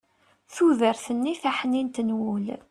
tudert-nni 0.53 1.33
taḥnint 1.41 1.97
n 2.01 2.09
wul 2.17 2.45